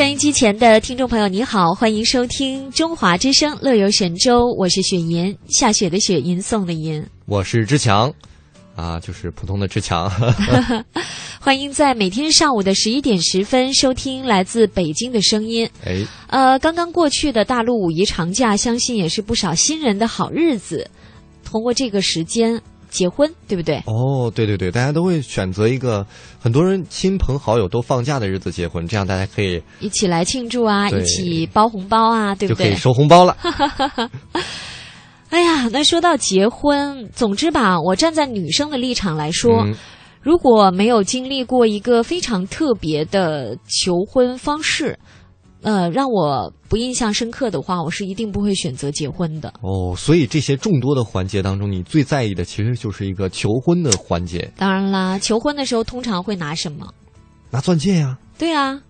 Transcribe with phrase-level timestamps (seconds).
[0.00, 8.10] 收音机前的听众朋友，你好，欢迎收听《中华之声·乐游神州》，我是雪银，下雪的雪，吟诵的吟，我是志强，
[8.74, 10.10] 啊，就是普通的志强。
[11.38, 15.68] 欢迎在每天上午的十一点十分收听来自北京的声音。
[15.84, 20.88] 哎，呃，刚刚过去的大陆五一长假，相信也是不少新人的好日子。
[21.44, 22.58] 通过这个时间
[22.90, 23.76] 结婚，对不对？
[23.86, 26.06] 哦，对对对，大家都会选择一个
[26.38, 32.66] 很多人亲朋好友都放假的日子结婚，这样大家可以一起来庆祝啊，一起包红包啊，对不对？
[32.66, 33.36] 就可以收红包了。
[35.30, 39.66] 哎呀，那说到结婚，总之吧，我站在女生的立场来说。
[40.22, 44.98] 如果没有经历过一个非常特别的求婚方式，
[45.62, 49.52] 呃，让我不印象深刻的话，我是一定不会选择结婚的。
[49.60, 54.50] 哦，所以这些众多的环节当中，你最在意的其实就是一个求婚的环节。
[54.56, 56.86] 当然啦，求婚的时候通常会拿什么？
[57.50, 58.16] 拿钻戒呀。
[58.38, 58.80] 对啊。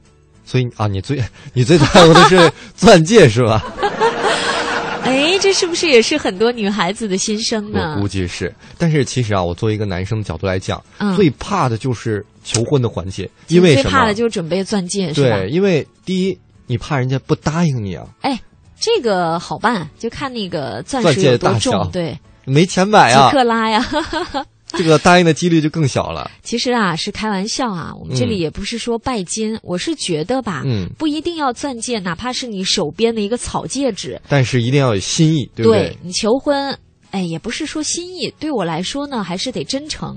[0.44, 3.64] 所以啊，你最你最在乎的是钻戒是吧？
[5.02, 7.94] 哎，这是不是也是很多女孩子的心声呢？
[7.96, 8.52] 我估计是。
[8.78, 10.80] 但是其实啊，我作为一个男生的角度来讲，
[11.16, 15.38] 最怕的就是求婚的环节，因为最怕的就是准备钻戒，是吧？
[15.38, 16.38] 对，因为第一，
[16.70, 18.06] 你怕人家不答应你啊。
[18.20, 18.40] 哎，
[18.78, 23.84] 这个好办，就看那个钻石有多重，对，没钱买啊，几克拉呀。
[24.72, 26.30] 这个答应的几率就更小了。
[26.44, 27.92] 其实啊，是开玩笑啊。
[27.98, 35.98] 我们这里也不是说拜金，我是觉得吧，嗯，不一定要钻戒，哪怕是你手边的一个草戒指，但是一定要有心意，对不对？
[36.02, 36.78] 你求婚，
[37.10, 40.16] 哎，也不是说心意，对我来说呢，还是得真诚，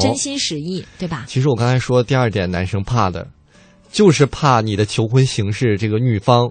[0.00, 1.26] 真心实意，对吧？
[1.28, 3.28] 其实我刚才说第二点，男生怕的，
[3.90, 6.50] 就是怕你的求婚形式，这个女方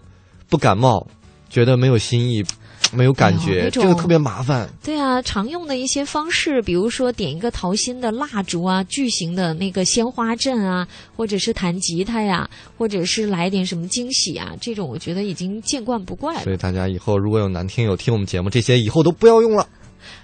[0.50, 1.08] 不感冒，
[1.50, 2.44] 觉得没有心意。
[2.92, 4.68] 没有感觉，这个特别麻烦。
[4.82, 16.44] 对啊，常用的一些方式，比如说点一个桃心的蜡烛啊，巨型的那个鲜花阵啊，或者是弹吉他呀，或者是来点什么惊喜啊，这种我觉得已经见惯不怪了。
[16.44, 19.68] 所以大家以后如果有男听友听我们节目，这些以后都不要用了，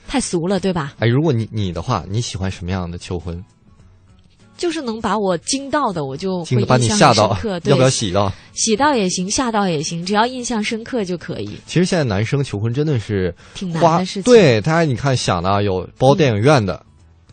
[0.07, 0.95] 太俗了，对吧？
[0.97, 3.43] 哎，如果你你的话，你喜欢什么样的求婚？
[4.57, 7.59] 就是能把我惊到的，我就会印象深刻。
[7.65, 8.31] 要不要喜到？
[8.53, 11.57] 喜到也行，吓到也行，只要印象深刻就可以。
[11.65, 14.23] 其实现在男生求婚真的是挺难的事情。
[14.23, 16.85] 对，大家你看想的有包电影院的，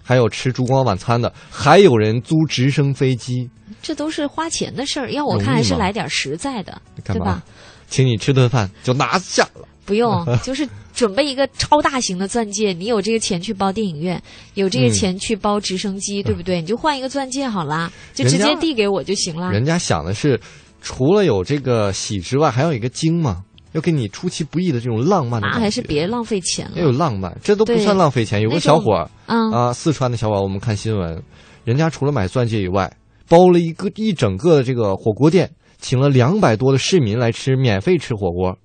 [0.02, 3.48] 还有吃烛光晚餐的，还有人租直升飞机。
[3.80, 7.42] 这都是花钱的事儿，要我看还是来点实在的，对吧？
[7.88, 9.68] 请你吃顿饭就拿下了。
[9.84, 12.72] 不用， 就是准备一个超大型的钻戒。
[12.72, 14.22] 你有这个钱去包电影院，
[14.54, 16.60] 有这个钱去包直升机，对不对？
[16.60, 19.50] 你就换一个钻戒好啦，就直接递给我就行了。
[19.50, 20.41] 人家想的是，
[20.81, 25.48] 除了有这个喜之外，还有一个惊嘛，要给你出其不意的这种浪漫的。
[25.48, 26.72] 那还是别浪费钱了。
[26.76, 28.41] 要有浪漫，这都不算浪费钱。
[28.41, 31.22] 有个小伙儿啊，四川的小伙儿，我们看新闻，
[31.64, 32.94] 人家除了买钻戒以外，
[33.28, 35.50] 包了一个一整个的这个火锅店，
[35.81, 38.59] 请了两百多的市民来吃，免费吃火锅。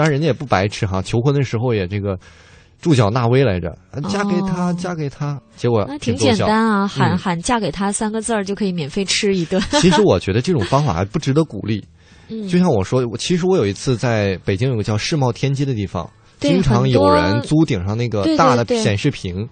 [0.00, 2.18] 当然，人家也不白吃哈，求婚的时候也这个
[2.80, 3.76] 助脚纳威来着，
[4.08, 5.38] 嫁给他，嫁给他。
[5.56, 9.60] 结果那挺简单啊，喊喊嫁给他三个字儿就可以免费吃一顿。
[9.72, 11.84] 其实我觉得这种方法还不值得鼓励。
[12.48, 19.46] 就像我说，我其实我有一次在北京有个叫世贸天阶的地方，经常有人租顶上那个大的显示屏。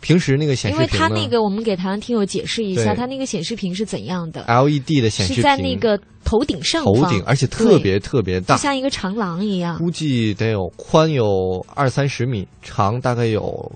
[0.00, 9.78] 平时那个显示屏，因为它那个我们给台湾听友解释一下，它那个显示屏是怎样的？LED 的显示屏是在那个头顶上头顶，而且特别特别大，就像一个长廊一样。
[9.78, 13.70] 估计得有宽有二三十米，长大概有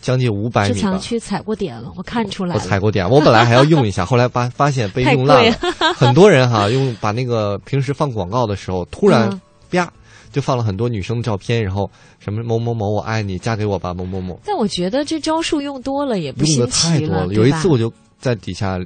[0.00, 0.74] 将近五百米。
[0.74, 2.54] 志强去踩过点了，我看出来。
[2.54, 5.56] 我踩过点，我本来还要用一下， 后来发发现被用烂了。
[5.94, 9.40] 很多人哈用把那个平时放广告的时候，突然
[9.70, 9.90] 啪。
[10.32, 11.88] 就放了很多女生的照片，然后
[12.18, 14.40] 什么某某某我爱你，嫁给我吧某某某。
[14.44, 18.78] 但我觉得这招数用多了也不新奇了，有一次我就在底下，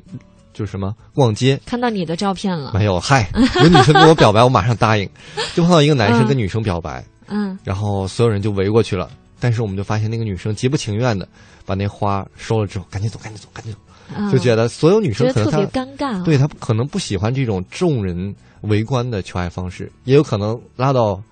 [0.53, 2.73] 就什么逛街，看到你的照片了。
[2.75, 3.31] 没有，嗨，
[3.63, 5.09] 有女生跟我表白，我马上答应。
[5.55, 9.09] 就碰到一个男生跟女生表白，嗯，然后所有人就围过去了，
[9.39, 11.29] 但是我们就发现那个女生极不情愿的
[11.65, 21.23] 把那花收了之后，赶紧走，赶紧走，赶紧走，就觉得所有女生可能特别尴尬，对她可能不喜欢这种众人围观的求爱方式，也有可能拉到。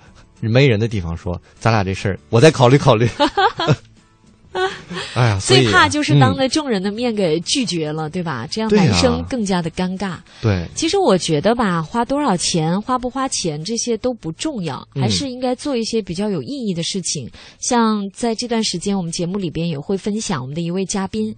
[0.48, 3.08] 没人的地方说，咱俩这事儿，我再考虑考虑。
[5.14, 8.46] 哎呀，最怕就是当着众人的面给拒绝了，对吧？
[8.48, 10.16] 这样男生更加的尴尬。
[10.40, 17.28] 对，其实我觉得吧，花多少钱、花不花钱这些都不重要，还是应该做一些比较有意义的事情。
[17.58, 21.34] 像在这段时间，我们节目里边也会分享我们的一位嘉宾。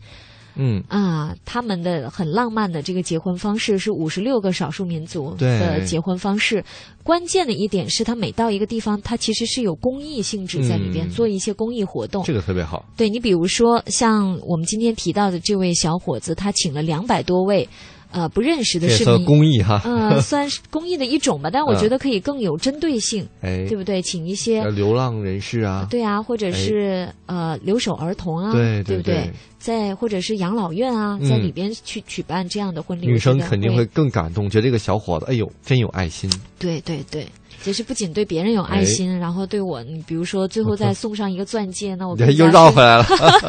[0.56, 6.64] 嗯啊，他们的很浪漫的这个结婚方式是五十六个少数民族的结婚方式。
[7.02, 12.24] 关键的一点是他每到一个地方，他其实是有公益性质在里边，做一些公益活动。
[12.24, 12.84] 这个特别好。
[12.96, 17.68] 对你比如说，像我们今天提到的这位小伙子，他请了两百多位。
[18.12, 24.00] 呃，不认识的市民，公益哈，呃， 算是公益的一种吧，但我觉得可以更有针对性，哎，对不对？
[24.00, 29.30] 请一些流浪人士啊，对啊，或者是呃留守儿童啊，对对不对？
[29.58, 36.30] 在或者是养老院啊，在里边去举办这样的婚礼，女生肯定会更感动，觉得这个小伙子，哎呦，真有爱心。
[36.58, 37.26] 对对对。
[37.66, 43.04] 其实不仅对别人有爱心，然后对我，你比如说最后再送上一个钻戒，那我 又绕回来了。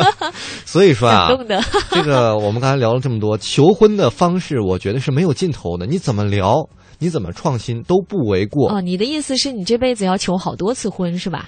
[0.66, 1.30] 所以说啊，
[1.94, 5.86] 这个我们刚才聊了这么多求婚的方式，我觉得是没有尽头的。
[5.86, 6.68] 你怎么聊，
[6.98, 8.74] 你怎么创新都不为过。
[8.74, 11.48] 哦，你的意思是你这辈子要求好多次婚是吧？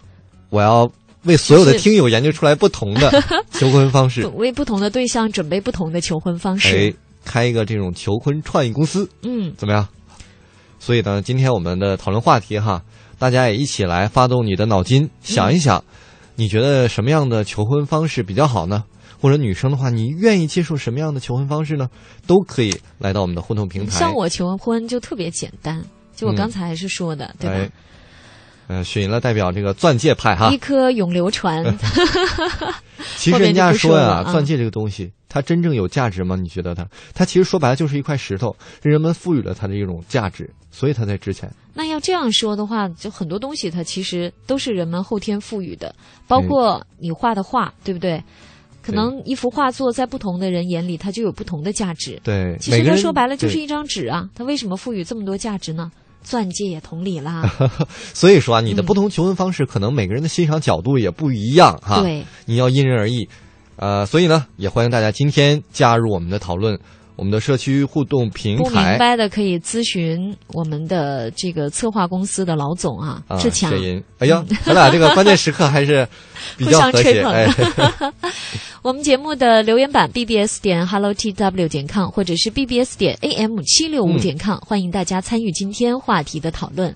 [0.52, 0.88] 我要
[1.24, 3.12] 为所有的听友研究出来不同的
[3.50, 6.92] 求婚方式，为不同的对象准备不同的求婚方式。
[6.92, 6.94] 哎，
[7.26, 9.88] 开一个这种求婚创意公司，嗯，怎么样？
[10.80, 12.82] 所以呢，今天我们的讨论话题哈，
[13.18, 15.84] 大家也一起来发动你的脑筋，想一想，
[16.36, 18.84] 你觉得什么样的求婚方式比较好呢？
[19.22, 21.90] 或者女生的话，你愿意接受什么样的求婚方式呢？
[22.26, 23.92] 都可以来到我们的互动平台。
[23.92, 25.84] 像我求婚就特别简单，
[26.16, 27.74] 就我刚才还是说的，对吧？
[28.70, 31.66] 呃，选赢了代表这个钻戒派哈，一颗永流传。
[33.18, 36.36] 其实人家说呀，钻戒这个东西，它真正有价值吗？
[36.36, 36.86] 你觉得它？
[37.16, 41.52] 它其实说白了就是一块石头，人们赋予了它的一种价值，所以它才值钱。
[41.74, 45.96] 那要这样说的话，就很多东西它其实都是人们后天赋予的，
[46.28, 48.24] 包括你画的画，对不对？
[48.84, 52.20] 可能一幅画作在不同的人眼里，它就有不同的价值。
[52.24, 55.92] 对，其实它说白了就是一张纸啊，它为什么赋予这么多价值呢？
[56.24, 57.50] 钻戒也同理啦，
[58.14, 62.02] 所以说啊，你的不同求婚方式，可能每个人的欣赏角度也不一样哈。
[62.02, 63.28] 对，你要因人而异，
[63.78, 66.80] 呃，所以呢，也欢迎大家今天加入我们的讨论。
[67.20, 73.74] 我们的社区互动平台，不明白的可以咨询我们的这个策划公司的老总啊，志强。
[74.20, 76.08] 哎呀，咱俩这个关键时刻还是
[76.56, 77.22] 比较和谐。
[77.28, 77.46] 哎，
[78.82, 86.96] 我们节目的留言板 bbs 点 hello tw 点 com，或者是 bbs 点 am 七六五点 com，欢迎大家参与今天话题的讨论。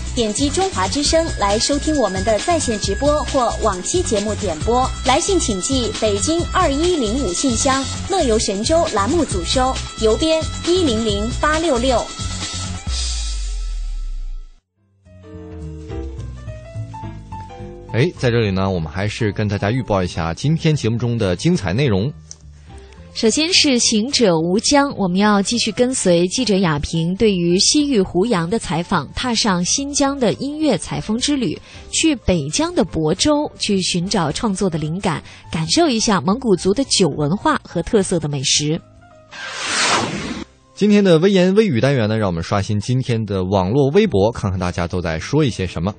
[0.13, 4.85] 点击中华之声来收听我们的在线直播或往期节目点播。
[5.05, 12.05] 来信请寄北京二一零五信箱，乐游神州栏目组收，邮编一零零八六六。
[17.93, 22.11] 哎，在这里呢，我们还是跟大家预报一下今天节目中的精彩内容。
[23.21, 31.55] 首先是行者吴江，我们要继续跟随记者亚平对于西域胡杨的采访，踏上新疆的音乐采风之旅，
[31.91, 38.81] 去北疆的亳州去寻找创作的灵感，感受一下蒙古族的酒文化和特色的美食。
[40.73, 45.93] 今天的微言微语单元呢，让我们刷新今天的网络微博，看看大家都在说一些什么。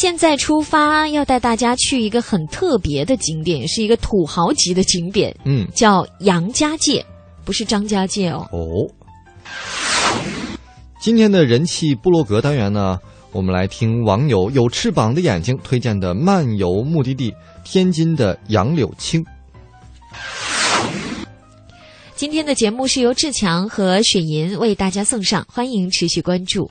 [0.00, 7.04] 现在出发，要带大家去一个很特别的景点，是一个土豪级的景点，嗯，叫杨家界，
[7.44, 8.46] 不是张家界哦。
[8.52, 8.86] 哦，
[11.00, 12.96] 今天的人气部落格单元呢，
[13.32, 17.34] 我们来听网友有翅膀的眼睛推荐的漫游目的地——
[17.66, 19.24] 天津的杨柳青。
[22.14, 26.70] 今天的节目是由志强和雪银为大家送上，欢迎持续关注。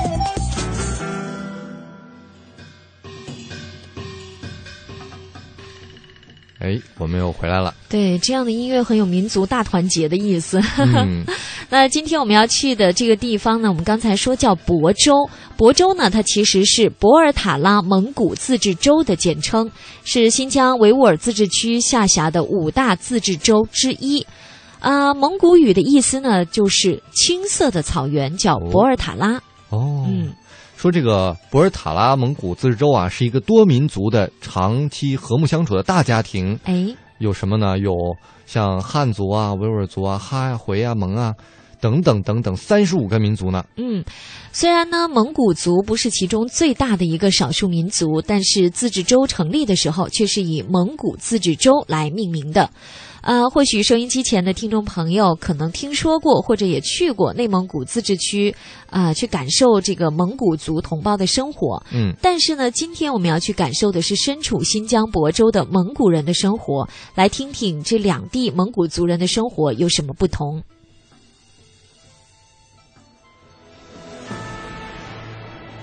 [6.61, 7.73] 哎，我们又回来了。
[7.89, 10.61] 对，这样的音乐很有民族大团结的意思。
[11.69, 15.27] 那今天我们要去的这个地方呢，我们刚才说叫博州。
[15.57, 19.71] 博州呢，它其实是博尔塔拉蒙古自治州的简称，
[20.03, 24.23] 是新疆维吾尔自治区下辖的五大自治州之一。
[24.79, 29.41] 啊，蒙古语的意思呢，就是青色的草原，叫博尔塔拉。
[29.69, 30.31] 哦，嗯。
[30.81, 36.57] 说这个博尔塔拉蒙古自治州啊，是一个多民族的长期和睦相处的大家庭。
[36.63, 36.87] 哎，
[37.19, 37.77] 有什么呢？
[37.77, 37.93] 有
[38.47, 41.35] 像汉族啊、维吾尔族啊、哈呀、回啊、蒙啊，
[41.79, 43.63] 等等等等，三十五个民族呢。
[43.77, 44.03] 嗯，
[44.51, 52.67] 虽然呢，蒙古族不是其中最大的一个少数民族，但是自治州成立的时候却是以蒙古自治州来命名的。
[53.21, 58.55] 呃，或许收音机前的听众朋友可能听说过，或者也去过内蒙古自治区，
[58.89, 61.83] 啊，去感受这个蒙古族同胞的生活。
[61.93, 70.63] 嗯，但是呢，今天我们要去感受的是身处新疆亳州的蒙古人的生活，来听听这两地蒙古族人的生活有什么不同。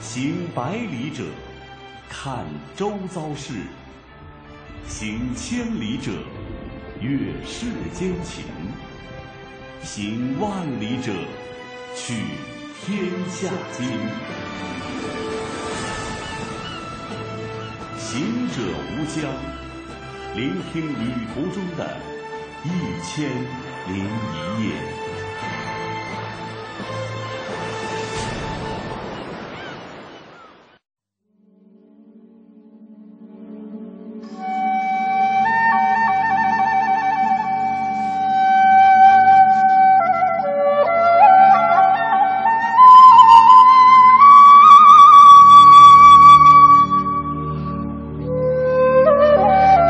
[0.00, 1.22] 行百里者，
[2.08, 2.44] 看
[2.76, 3.52] 周遭事；
[4.88, 6.10] 行千里者。
[7.00, 8.44] 阅世间情，
[9.82, 11.12] 行万里者，
[11.94, 12.14] 取
[12.80, 13.86] 天下经。
[17.96, 18.54] 行者
[18.90, 19.30] 无疆，
[20.34, 21.96] 聆听旅途中的
[22.64, 22.68] 一
[23.04, 23.30] 千
[23.86, 24.97] 零一夜。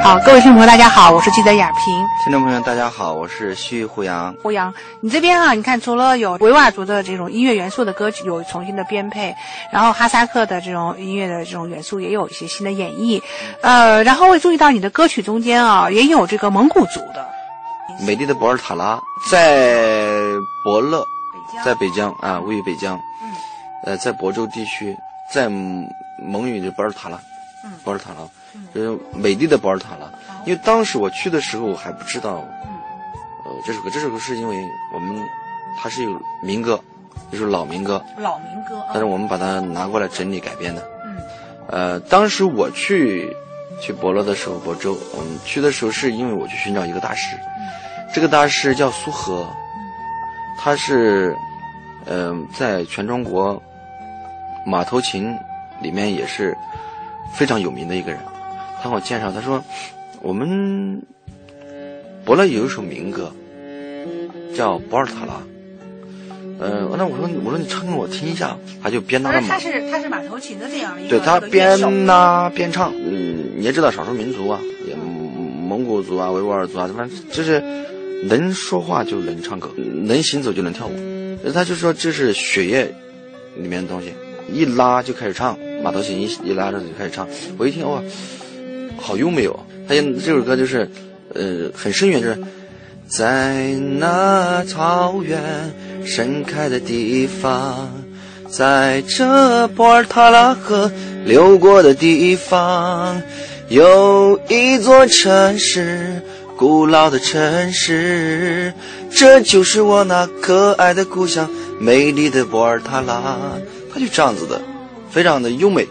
[0.08, 1.94] 好，各位听众朋友，大家好，我是记者亚平。
[2.24, 4.34] 听众朋友，大家好，我是徐胡杨。
[4.42, 4.72] 胡杨，
[5.02, 9.34] 你这边啊，你看除了有维吾尔族的这种音乐元素的歌曲有重新的编配，
[9.70, 13.20] 然后哈萨克的这种音乐的这种元素也有一些新的演绎，
[13.60, 17.28] 呃，然后我注意到你的歌曲中间啊，也有这个蒙古族的。
[18.00, 18.98] 美丽的博尔塔拉
[19.30, 20.22] 在
[20.64, 21.04] 博乐，
[21.62, 22.98] 在北疆啊，位于北疆。
[23.22, 23.30] 嗯。
[23.84, 24.96] 呃，在亳州地区，
[25.30, 27.18] 在蒙语的博尔塔拉，
[27.84, 28.18] 博尔塔拉。
[28.74, 30.10] 就是美丽的博尔塔拉，
[30.44, 32.44] 因为当时我去的时候我还不知道，
[33.44, 34.56] 呃，这首歌，这首歌是因为
[34.92, 35.22] 我们
[35.76, 36.80] 它是有民歌，
[37.30, 40.82] 就是老民歌，老民歌，但是我们把它拿过来整理改编的。
[41.04, 41.16] 嗯，
[41.68, 43.34] 呃，当时我去
[43.80, 47.38] 去博乐的时候，博州，我们去的时候是因为我去寻找一个大师，
[48.12, 49.46] 这个大师叫苏和，
[50.58, 51.36] 他是
[52.06, 53.62] 嗯，在全中国
[54.66, 55.38] 马头琴
[55.80, 56.56] 里面也是
[57.36, 58.20] 非常有名的一个人。
[58.82, 59.62] 他给我介绍，他说
[60.22, 61.02] ：“我们
[62.24, 63.32] 伯乐有一首民歌，
[64.56, 65.34] 叫《博尔塔拉》。
[66.60, 72.92] 呃，那我说，我说你唱给我听一下。”他就边拉他是他是马头琴的这样一个对他边拉边唱。
[72.94, 77.60] 嗯，你也知道少数民族啊，也蒙古族啊、维吾尔族啊，反正就是
[78.24, 80.92] 能说话就能唱歌，能行走就能跳舞。
[81.52, 82.84] 他就说这是血液
[83.56, 84.12] 里面的东西，
[84.52, 87.26] 一拉就开始唱，马头琴一一拉着就开始唱。
[87.56, 88.02] 我一听哇！
[89.00, 89.58] 好优美哦！
[89.88, 90.90] 他这首歌就是，
[91.34, 92.36] 呃，很深远，就是
[93.06, 95.40] 在那草原
[96.04, 97.90] 盛开的地方，
[98.50, 100.90] 在这博尔塔拉河
[101.24, 103.22] 流过的地方，
[103.68, 106.20] 有一座城市，
[106.56, 108.74] 古老的城市，
[109.10, 111.48] 这就是我那可爱的故乡，
[111.80, 113.38] 美丽的博尔塔拉。
[113.94, 114.60] 他就这样子的，
[115.10, 115.86] 非常的优美。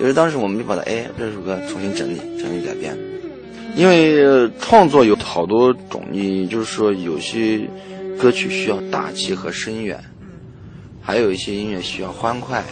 [0.00, 2.96] 因为当时我们就把它哎这首歌重新整理、整理改编，
[3.76, 7.60] 因为创作有好多种，你就是说有些
[8.18, 10.02] 歌曲需要大气和深远，
[11.00, 12.64] 还有一些音乐需要欢快，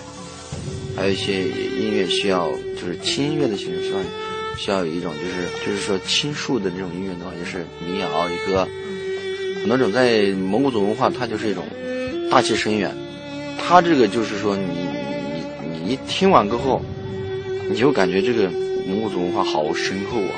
[0.97, 3.99] 还有一些音乐需要就是轻音乐的形式，需要
[4.57, 8.67] 需要有一种就是就是说轻树的这种音乐的话，就是民谣儿歌，
[9.61, 11.65] 很多种在蒙古族文化，它就是一种
[12.31, 12.93] 大气深远，
[13.59, 14.89] 它这个就是说你
[15.91, 16.81] 你听完过后。
[17.69, 18.49] 你就感觉这个
[18.87, 20.35] 蒙古族文化好深厚啊，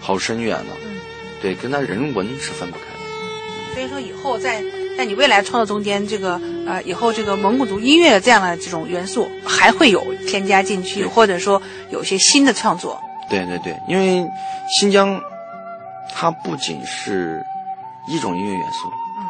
[0.00, 0.72] 好深远呢。
[0.84, 0.96] 嗯，
[1.42, 3.74] 对，跟他人文是分不开的。
[3.74, 4.62] 所以说，以后在
[4.96, 12.98] 在你未来创作中间，这个呃，以后这个蒙古族音乐的这样的这种元素还会有添加进去，或者说有些新的创作。
[13.28, 14.26] 对对对，因为
[14.80, 15.20] 新疆
[16.14, 17.42] 它不仅是
[18.08, 18.88] 一种音乐元素，
[19.18, 19.24] 嗯，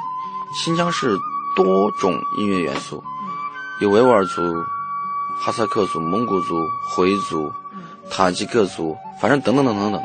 [0.65, 1.17] 新疆是
[1.57, 3.29] 多种音乐元素，嗯，
[3.81, 4.41] 有维吾尔族。
[5.43, 7.51] 哈萨克族、蒙古族、回族、
[8.11, 10.03] 塔吉克族，反正等等等等等，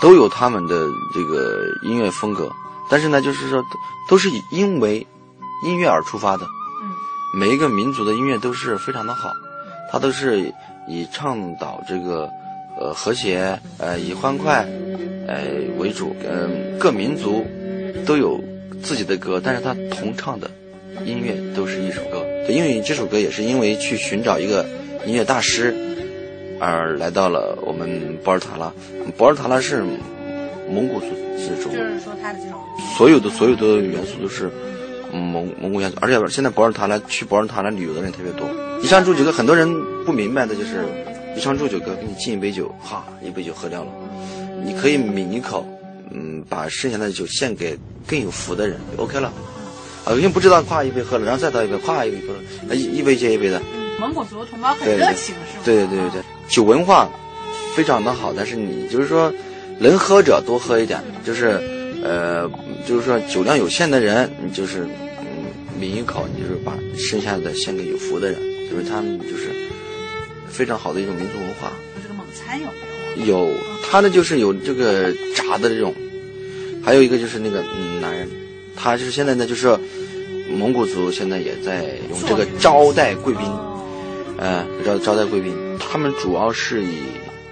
[0.00, 2.50] 都有他们的这个音乐风格，
[2.88, 3.62] 但是呢，就是说
[4.08, 5.06] 都是因为
[5.66, 6.46] 音乐而出发的。
[6.82, 6.90] 嗯，
[7.38, 9.30] 每一个民族的音乐都是非常的好，
[9.90, 10.52] 它都是
[10.88, 12.30] 以倡导这个
[12.80, 14.66] 呃和谐呃以欢快
[15.28, 15.44] 呃
[15.76, 16.16] 为主。
[16.24, 17.46] 嗯，各民族
[18.06, 18.42] 都有
[18.82, 20.50] 自己的歌，但是它同唱的
[21.04, 22.21] 音乐都是一首歌。
[22.46, 24.66] 对，因为这首歌也是因为去寻找一个
[25.06, 25.74] 音乐大师。
[26.64, 28.72] 而来到了我们博尔塔拉，
[29.16, 29.82] 博尔塔拉是
[30.70, 31.06] 蒙古族
[31.36, 32.60] 这种，就是说它的这种
[32.96, 34.48] 所有的所有的元素都是
[35.12, 38.48] 蒙蒙古元素，而且现在博尔塔拉去博尔塔拉旅游的人特别多。
[38.80, 39.68] 一上祝酒歌，很多人
[40.04, 40.84] 不明白的就是，
[41.36, 43.90] 一上祝酒歌给你敬一杯酒，哈，一杯酒喝掉了，
[44.64, 45.66] 你可以抿一口，
[46.12, 49.32] 嗯，把剩下的酒献给更有福的人，OK 了。
[50.04, 52.32] 啊，有些不知道，夸一杯喝了，然后再倒一杯，夸一杯喝
[52.68, 53.60] 了，一一杯接一杯的。
[54.00, 55.62] 蒙古族同胞很热情，是吗？
[55.64, 57.08] 对对对对，酒文化
[57.76, 59.32] 非常的好，但是你就是说，
[59.78, 61.60] 能喝者多喝一点，就是
[62.02, 62.50] 呃，
[62.84, 64.80] 就是说酒量有限的人，你就是
[65.20, 65.46] 嗯，
[65.78, 69.50] 抿一口，你就是把剩下的献给有福的人，就是他们就是
[70.48, 71.72] 非常好的一种民族文化。
[72.02, 73.48] 这个蒙餐有没有？
[73.48, 73.54] 有，
[73.88, 75.94] 他呢就是有这个炸的这种，
[76.84, 78.28] 还有一个就是那个嗯男人，
[78.82, 79.78] 他就是现在呢，就是
[80.58, 83.46] 蒙古族现在也在用这个招待贵宾。
[84.38, 86.98] 呃，招招待贵宾，他们主要是以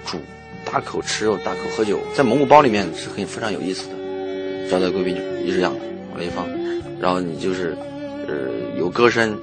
[0.05, 0.17] 煮
[0.65, 3.95] 大口吃肉、大口喝酒，在蒙古包里面是很非常有意思的。
[4.69, 5.73] 招待贵宾就一直这样
[6.11, 6.45] 往那一放，
[6.99, 7.77] 然后你就是，
[8.27, 9.39] 呃，有歌声，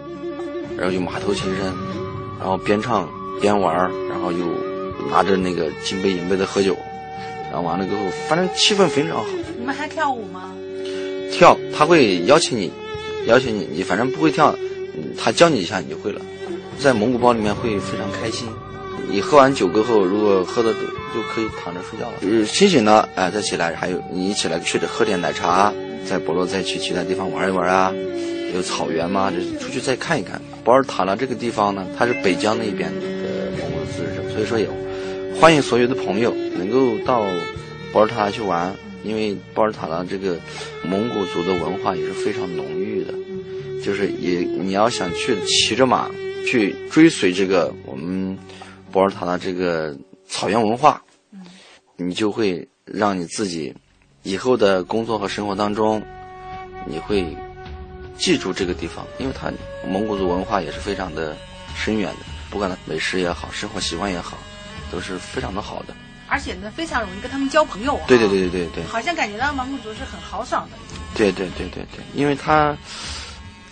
[0.76, 1.74] 然后有马头琴声，
[2.38, 3.08] 然后边唱
[3.40, 3.74] 边玩
[4.10, 4.44] 然后又
[5.10, 6.76] 拿着那个金杯银杯的喝酒，
[7.50, 9.24] 然后完了之后，反正气氛非常好。
[9.58, 10.52] 你们还跳舞吗？
[11.32, 12.70] 跳，他会邀请你，
[13.26, 14.54] 邀请你，你反正不会跳，
[15.16, 16.20] 他教你一下，你就会了。
[16.78, 18.48] 在蒙古包里面会非常开心。
[19.10, 22.18] 你喝完酒过后，如果喝的就可以躺着睡觉了。
[22.20, 25.72] 就是清醒了，哎，再起来，还有你一起来去喝点奶茶，
[26.06, 27.92] 在博洛再去其他地方玩一玩啊。
[28.54, 30.40] 有草原嘛，就出去再看一看。
[30.64, 33.06] 博尔塔拉这个地方呢，它是北疆那边的
[33.58, 34.68] 蒙古自治省，所以说也
[35.38, 37.24] 欢迎所有的朋友能够到
[37.92, 40.38] 博尔塔拉去玩，因为博尔塔拉这个
[40.84, 43.14] 蒙古族的文化也是非常浓郁的，
[43.82, 46.10] 就是也你要想去骑着马。
[46.46, 48.38] 去追随这个我们
[48.90, 49.94] 博尔塔拉这个
[50.26, 51.02] 草原文化，
[51.96, 53.74] 你就会让你自己
[54.22, 56.02] 以后的工作和生活当中，
[56.86, 57.36] 你会
[58.16, 59.52] 记住这个地方，因为它
[59.86, 61.36] 蒙古族文化也是非常的
[61.74, 64.38] 深远的，不管美食也好，生活习惯也好，
[64.90, 65.94] 都是非常的好的。
[66.28, 68.00] 而且呢，非常容易跟他们交朋友。
[68.06, 68.84] 对对对对对对。
[68.84, 70.76] 好像感觉到蒙古族是很豪爽的。
[71.14, 72.76] 对对对对对，因为他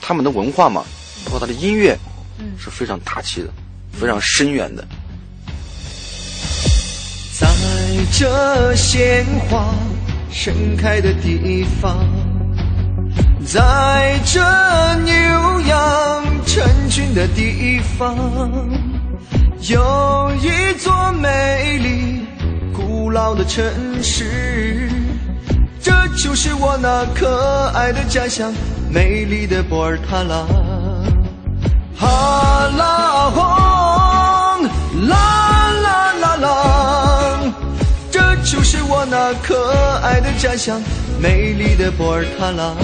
[0.01, 0.85] 他们的文化嘛，
[1.25, 1.97] 包括他的音乐。
[2.59, 3.49] 是非常大气的，
[3.99, 4.87] 非常深远的。
[7.33, 7.47] 在
[8.13, 9.75] 这鲜花
[10.31, 12.07] 盛开的地方，
[13.47, 14.39] 在这
[15.05, 15.15] 牛
[15.63, 18.15] 羊成群的地方，
[19.63, 22.16] 有一座美丽
[23.07, 23.63] 古老的城
[24.03, 24.91] 市，
[25.81, 28.53] 这就是我那可爱的家乡，
[28.91, 30.45] 美丽的博尔塔拉。
[31.97, 34.65] 哈拉轰，
[35.07, 37.53] 啦啦啦啦，
[38.11, 39.71] 这就是我那可
[40.03, 40.83] 爱的家乡，
[41.21, 42.75] 美丽的博尔塔拉。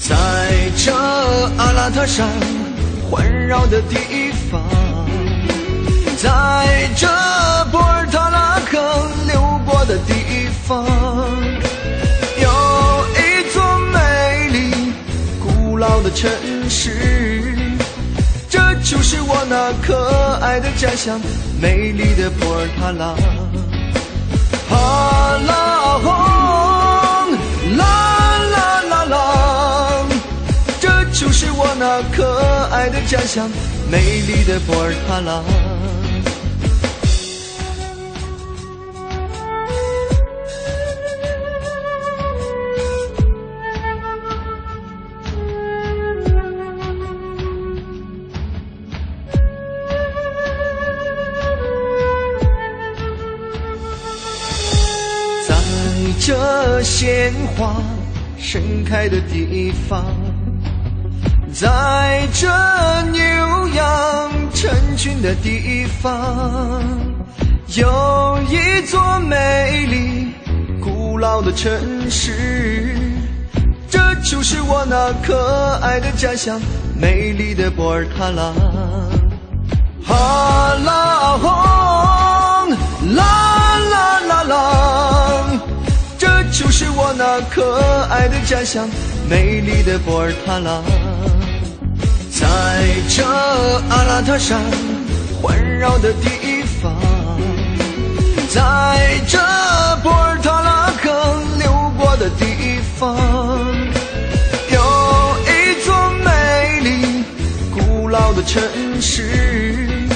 [0.00, 0.16] 在
[0.76, 0.92] 这
[1.56, 2.26] 阿拉塔山
[3.08, 4.60] 环绕的地方，
[6.22, 7.08] 在这
[7.72, 8.78] 博尔塔拉河
[9.26, 10.86] 流过的地方，
[12.40, 12.48] 有
[13.18, 13.60] 一座
[13.92, 14.92] 美丽
[15.40, 16.30] 古老的城
[16.70, 17.56] 市。
[18.48, 21.20] 这就是我那可爱的家乡，
[21.60, 23.16] 美丽的博尔塔拉。
[24.70, 27.36] 哈拉轰，
[27.76, 27.84] 啦
[28.52, 30.06] 啦啦啦，
[30.80, 32.38] 这就是我那可
[32.70, 33.50] 爱的家乡，
[33.90, 35.42] 美丽的博尔塔拉。
[56.24, 57.74] 这鲜花
[58.38, 60.04] 盛开的地方，
[61.52, 62.46] 在这
[63.10, 63.20] 牛
[63.74, 66.80] 羊成群的地方，
[67.74, 70.28] 有一座美丽
[70.80, 72.94] 古老的城市，
[73.90, 76.60] 这就是我那可爱的家乡，
[76.96, 78.52] 美丽的博尔塔拉。
[80.04, 81.36] 哈拉
[87.16, 87.76] 那可
[88.10, 88.88] 爱的家乡，
[89.28, 90.82] 美丽的波尔塔拉。
[92.30, 92.46] 在
[93.08, 93.24] 这
[93.90, 94.58] 阿拉塔山
[95.40, 96.96] 环绕的地方，
[98.48, 99.38] 在这
[100.02, 103.16] 波尔塔拉河流过的地方，
[104.70, 104.80] 有
[105.46, 105.94] 一座
[106.24, 107.24] 美丽
[107.74, 108.62] 古老的城
[109.00, 110.08] 市，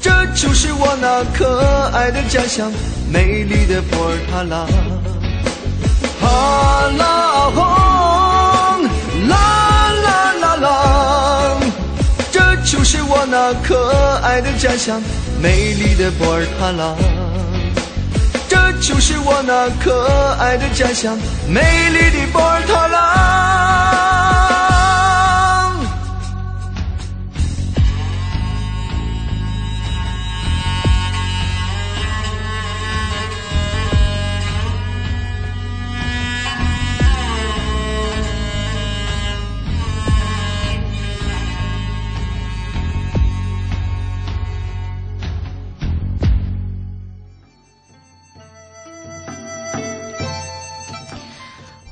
[0.00, 1.60] 这就是我那可
[1.92, 2.72] 爱的家乡，
[3.12, 4.66] 美丽的波尔塔拉。
[9.28, 9.36] 啦
[10.04, 10.66] 啦啦啦，
[12.30, 13.90] 这就是我那可
[14.22, 15.00] 爱的家乡，
[15.40, 16.94] 美丽的波尔塔拉。
[18.48, 20.06] 这就是我那可
[20.38, 21.16] 爱的家乡，
[21.48, 23.31] 美丽的波尔塔拉。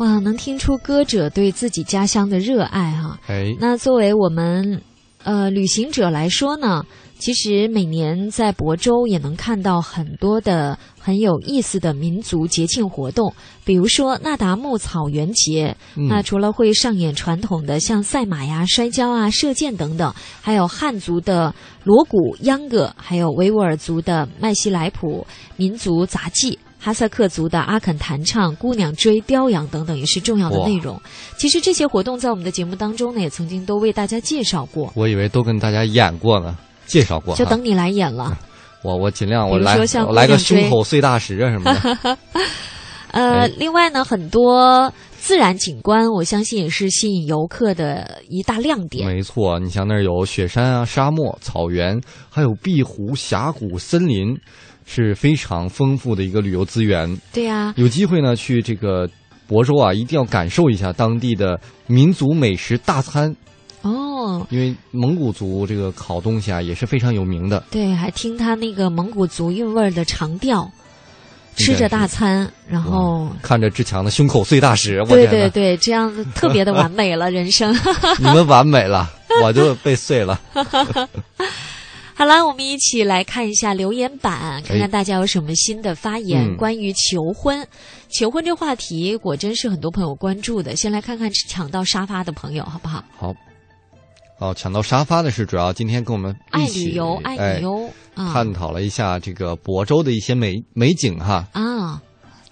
[0.00, 3.18] 哇，能听出歌者对自己家乡的热爱哈。
[3.26, 4.80] 哎，那作为我们
[5.24, 6.86] 呃旅行者来说呢，
[7.18, 15.76] 其实每年在亳州也能看到很多的很有意思的民族节庆活动，比如说那达慕草原节。
[16.08, 26.58] 那除了会上演传统的像赛马呀、摔跤啊、射箭等等，还有汉族的锣鼓、秧歌，还有维吾尔族的麦西莱普民族杂技。
[26.83, 30.99] 哈萨克族的阿肯弹唱、姑娘追、雕羊等等也是重要的内容。
[31.37, 34.90] 其实这些活动在我们的节目当中呢，也曾经都为大家介绍过。
[34.97, 37.37] 我以为都跟大家演过呢，介绍过。
[37.37, 38.37] 就等你来演了。
[38.83, 42.19] 我我尽量我来我来个胸口碎大石啊什么的。
[43.12, 49.07] 呃，另外呢，很多自然景观，我相信也是吸引游客的一大亮点。
[49.07, 54.38] 没错，你像那儿有雪山啊、沙漠、草原，还有碧湖、峡谷、森林。
[54.92, 57.16] 是非常丰富的一个旅游资源。
[57.33, 59.09] 对呀，有机会呢去这个
[59.48, 63.33] 亳州啊，一定要感受一下当地的民族美食大餐。
[63.83, 67.62] 哦，因为蒙古族这个烤东西啊也是非常有名的。
[67.70, 70.68] 对，还听他那个蒙古族韵味的长调，
[71.55, 75.00] 吃着大餐，然后看着志强的胸口碎大石。
[75.09, 77.72] 对对对，这样子特别的完美了，人生。
[78.18, 79.09] 你们完美了，
[79.44, 80.40] 我就被碎了。
[82.20, 86.54] 好了，我们一起来看一下留言板，看看大家有什么新的发言。
[86.54, 87.66] 关于求婚，
[88.11, 90.76] 求婚这话题果真是很多朋友关注的。
[90.76, 93.02] 先来看看抢到沙发的朋友，好不好？
[93.16, 93.35] 好。
[94.38, 101.48] 哦，抢到沙发的是主要今天跟我们爱旅游，爱旅游，探讨了一下这个亳州的一些美美景哈。
[101.52, 102.02] 啊，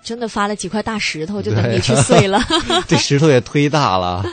[0.03, 2.43] 真的发了几块大石头，就等你去碎了。
[2.89, 4.25] 这石头也忒大了。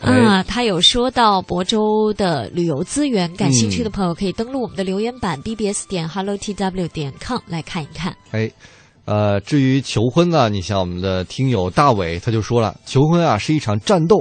[0.00, 8.16] 啊，他有说到亳州的旅游资源，感兴趣的朋友可以登录我们的留言板 bbs 点 hellotw 点 com 来看一看。
[8.30, 8.50] 哎，
[9.04, 14.16] 呃，至于求婚呢，你像我们的听友大伟他就说了，求婚啊是一场战斗，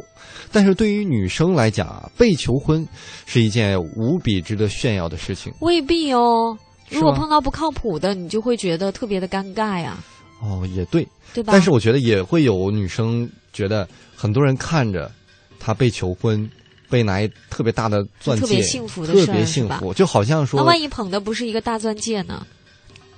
[0.51, 2.85] 但是对于女生来讲啊，被求婚
[3.25, 5.53] 是一件无比值得炫耀的事情。
[5.61, 6.57] 未必哦，
[6.89, 9.97] 如果碰到不靠谱的，你就会觉得特别的尴尬呀。
[10.41, 11.53] 哦，也对，对吧？
[11.53, 15.11] 但是我觉得也会有女生觉得，很多人看着。
[15.59, 16.49] 他被求婚，
[16.89, 22.45] 被拿一特别大的钻戒，特别幸福的特别幸福，就好像说，那万一捧的不是一个大钻戒呢？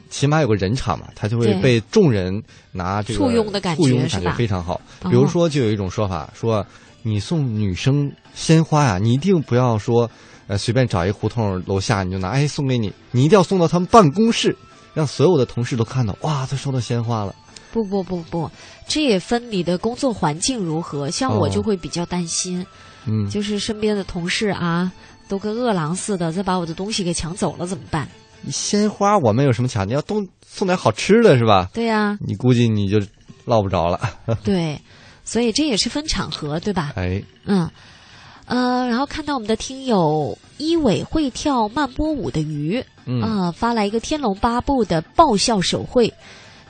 [0.09, 4.81] 起码有个人场嘛，他就会被众人拿这个簇拥的感觉，簇拥感觉非常好。
[5.03, 6.65] 比如说，就有一种说法，说
[7.03, 10.09] 你送女生鲜花呀，你一定不要说，
[10.47, 14.57] 呃，随便找一胡同楼下你就拿，哎，送给你，你一定要送到他们办公室，
[14.95, 17.35] 让所有的同事都看到，哇，他收到鲜花了。
[17.71, 18.49] 不不不不，
[18.87, 21.09] 这也分你的工作环境如何。
[21.09, 22.65] 像我就会比较担心，
[23.05, 24.91] 嗯，就是身边的同事啊，
[25.27, 28.07] 都跟饿狼似的，再把我的东西给抢走了怎么办？
[28.49, 29.87] 鲜花我们有什么抢？
[29.87, 31.69] 你要东送点好吃的是吧？
[31.73, 32.99] 对呀，你估计你就
[33.45, 33.99] 落不着了。
[34.43, 34.79] 对，
[35.23, 36.93] 所以这也是分场合，对吧？
[36.95, 37.69] 哎，嗯，
[38.45, 46.11] 呃，然后看到我们的听友一尾会跳慢波舞的鱼，嗯，发来一个《天龙八部》的爆笑手绘。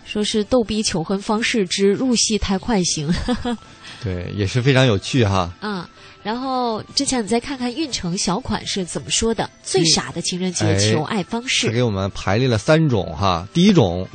[0.05, 3.11] 说是逗逼求婚方式之入戏太快型，
[4.03, 5.53] 对，也是非常有趣哈。
[5.61, 5.85] 嗯，
[6.23, 9.49] 然后之前你再看看运城小款是怎么说的？
[9.61, 13.47] 最傻的情人节求爱方式，给我们排列了三种哈。
[13.53, 14.07] 第一种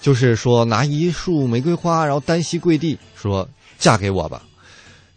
[0.00, 4.42] 就是说拿一束玫瑰花，然后单膝跪地说嫁给我吧。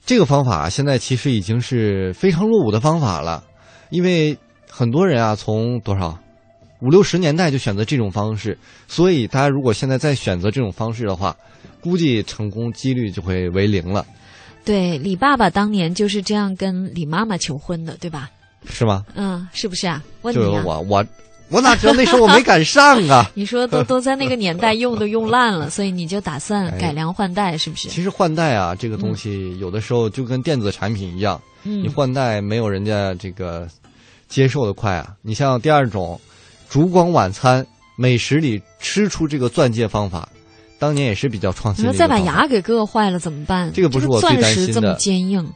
[0.06, 3.44] 这个方法现在其实已经是非常落伍的方法了，
[3.90, 4.38] 因为
[4.70, 6.18] 很多人啊从多少
[6.82, 11.36] 五六十年代就选择这种方式，所以大家如果现在再选择这种方式的话，
[11.82, 14.06] 估计成功几率就会为零了。
[14.64, 18.30] 对，李爸爸当年就是这样跟李妈妈求婚的，对吧？
[18.70, 19.04] 是吗？
[19.16, 20.04] 嗯，是不是啊？
[20.24, 20.62] 问你啊！
[20.66, 21.06] 我我
[21.50, 23.28] 我哪知道那时候我没赶上啊！
[23.34, 27.88] 你说都 都在那个年代用都用烂了，所以你就打算改良换代，是不是？
[27.88, 33.68] 其实换代啊，这个东西有的时候就跟电子产品一样，你换代没有人家这个
[34.28, 35.16] 接受的快啊。
[35.24, 36.20] 你像第二种。
[36.70, 37.66] 烛光晚餐
[37.98, 40.30] 美食里吃出这个钻戒方法，
[40.78, 41.94] 当年也是比较创新的。
[41.94, 43.72] 再把牙给硌坏了怎么办？
[43.74, 44.74] 这个不是我最担心的。
[44.74, 45.50] 钻石这么坚硬，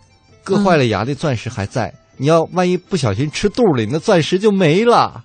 [0.46, 1.94] 硌坏了牙的钻石还在。
[2.18, 5.24] 你要万一不小心吃肚里，那钻石就没了。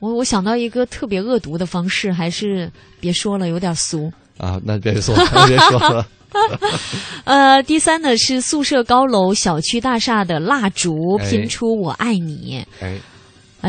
[0.00, 2.70] 我我想到一个特别恶毒的方式，还是
[3.00, 4.60] 别说了，有点俗啊。
[4.64, 5.14] 那别说，
[5.46, 6.06] 别说了。
[7.24, 10.92] 呃，第三呢是宿舍高楼、小区大厦的蜡烛
[11.30, 12.66] 拼出“我爱你”。
[12.80, 12.88] 哎。
[12.88, 12.98] 哎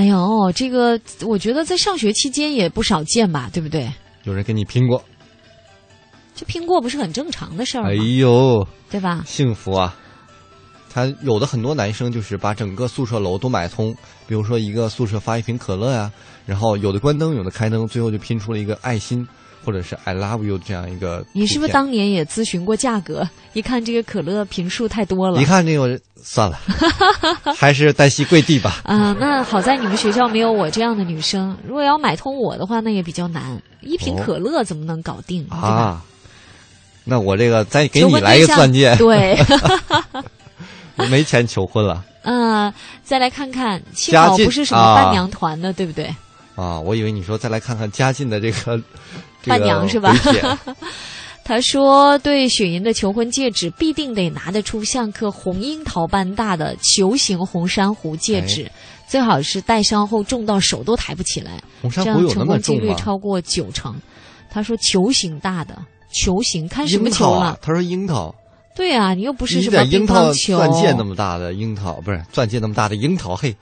[0.04, 3.90] 呦，这个我觉得在上学期间也不少见吧，对不对？
[4.24, 5.04] 有人跟你拼过，
[6.36, 7.90] 这拼过不是很正常的事儿吗？
[7.90, 9.24] 哎呦，对吧？
[9.26, 9.96] 幸福啊！
[10.92, 13.94] 他有的很多男生就是把整个宿舍楼都买通，
[14.28, 16.12] 比如说一个宿舍发一瓶可乐呀，
[16.46, 19.28] 然后有的关灯，有的开灯，最后就拼出了一个爱心。
[19.66, 23.28] 或者是 I love you 这样一个，你是不是当年也咨询过价格？
[23.54, 26.60] 一看这个可乐瓶数太多了，一看这个算了，
[27.58, 28.82] 还是单膝跪地吧。
[28.84, 31.58] 啊，那好在你们学校没有我这样的女生。
[31.66, 33.60] 如果要买通我的话，那也比较难。
[33.82, 35.46] 一瓶可乐怎么能搞定？
[35.50, 36.02] 啊，
[37.04, 38.96] 那我这个再给你来一个钻戒。
[38.98, 39.38] 对，
[41.10, 42.04] 没钱求婚了。
[42.24, 42.74] 嗯，
[43.04, 46.14] 再来看看，幸好不是什么伴娘团的，对不对？
[46.56, 48.82] 啊，我以为你说再来看看嘉靖的这个
[49.46, 50.16] 伴娘是吧？
[51.44, 58.70] 他说对雪莹的求婚戒指必定得拿得出像颗红樱桃般大的球形红珊瑚戒指，
[59.08, 63.96] 最好是戴上后重到手都抬不起来，红珊瑚有成功几率超过九成。
[64.50, 65.78] 他说球形大的
[66.12, 67.60] 球形，看什么球了？
[67.62, 68.34] 他说樱桃。
[68.76, 73.56] 对啊，你又不是什么樱桃球，钻戒那么大的樱桃，不是钻戒那么大的樱桃，嘿。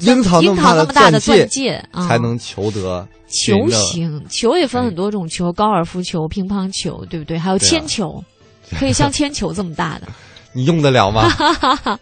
[0.00, 7.38] 樱桃那么大的钻戒才能求得球形球也分很多种球，高尔夫球、乒乓球，对不对？
[7.38, 8.22] 还有铅球，
[8.78, 10.08] 可以像铅球这么大的。
[10.52, 11.28] 你用得了吗？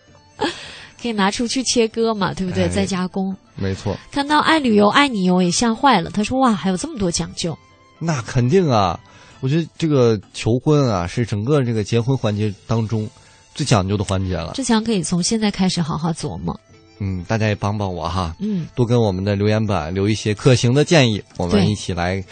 [1.00, 2.68] 可以拿出去切割嘛，对不对？
[2.68, 3.36] 再加工。
[3.54, 3.96] 没错。
[4.10, 7.56] 看到爱旅游爱你游也吓坏了，他说：“哇，还有这么多讲究。”
[8.00, 8.98] 那肯定啊！
[9.40, 13.08] 我觉得这个求婚啊，是整个这个结婚环节当中
[13.54, 14.52] 最讲究的环节了。
[14.54, 16.58] 志强可以从现在开始好好琢磨。
[17.00, 22.22] 嗯，大家也帮帮我哈，嗯，多跟我们的留言板留一些可行的建议，我们一起来，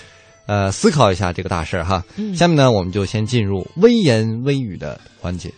[0.46, 2.02] 呃，思考一下这个大事儿哈。
[2.16, 5.50] 嗯，下面呢，我们就先进入微言微语的环节。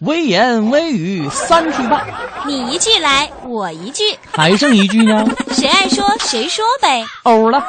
[0.00, 2.04] 微言微语三句半，
[2.46, 5.24] 你一句来，我一句，还剩一句呢？
[5.52, 7.06] 谁爱说谁说呗。
[7.22, 7.64] 欧了。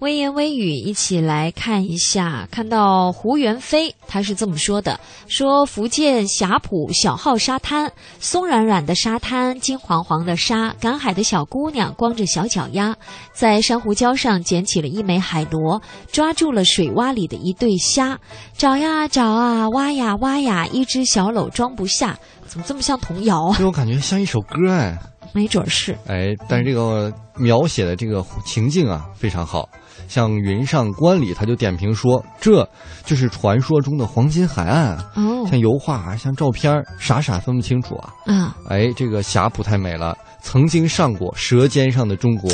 [0.00, 2.48] 微言微语，一起来看一下。
[2.50, 12.96] 看到胡元飞，他是这么说的：说福建霞浦小号沙滩，松软软的沙滩，金黄黄的沙，赶海的小姑娘光着小脚丫，
[13.34, 18.18] 在珊瑚礁上捡起了一枚海螺，抓住了水洼里的一对虾，
[18.56, 22.18] 找呀找啊，挖呀挖呀，一只小篓装不下。
[22.46, 23.58] 怎么这么像童谣啊？
[23.60, 24.98] 我感觉像一首歌哎。
[25.32, 25.96] 没准是。
[26.08, 29.68] 哎，但是这个描写的这个情境啊，非常好。
[30.10, 32.68] 像云上观里，他就点评说，这
[33.04, 34.98] 就是传说中的黄金海岸。
[35.14, 38.12] 哦，像油画，像照片，傻傻分不清楚啊。
[38.26, 42.50] 啊，哎，这个霞浦太美了，曾经上过《舌尖上的中国》。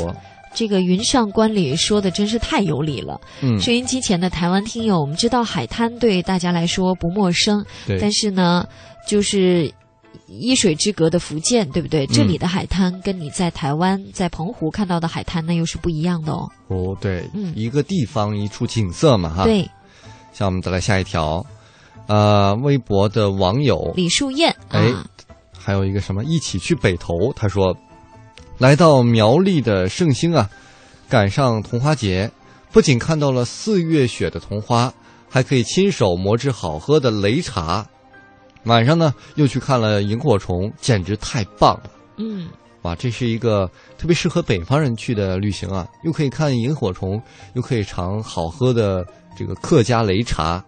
[0.52, 3.18] 这个云上观里说的真是太有理了。
[3.40, 8.66] 嗯，收音机前的台湾听友，我们知道海滩对大家来说不陌生，对，但是呢，
[9.08, 9.72] 就是。
[10.26, 12.06] 一水之隔的福建，对不对？
[12.08, 16.50] 这里的海滩跟你在台湾、在澎湖看到的海滩那又是不一样的哦。
[16.68, 19.44] 哦，对，嗯，一个地方一处景色嘛，哈。
[19.44, 19.68] 对。
[20.32, 21.46] 像我们再来下一条，
[22.08, 24.92] 呃，微博的网友李树燕，哎，
[25.56, 27.74] 还有一个什么一起去北投，他说，
[28.58, 30.50] 来到苗栗的圣兴啊，
[31.08, 32.30] 赶上桐花节，
[32.72, 34.92] 不仅看到了四月雪的桐花，
[35.30, 37.86] 还可以亲手磨制好喝的擂茶。
[38.66, 41.90] 晚上呢，又去看了萤火虫，简直太棒了。
[42.18, 42.48] 嗯，
[42.82, 45.86] 哇，这是一个特别适合北方人去的旅行啊！
[46.02, 47.20] 又可以看萤火虫，
[47.54, 50.62] 又可以尝好喝的这个客家擂茶。